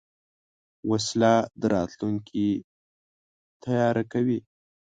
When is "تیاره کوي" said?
3.63-4.39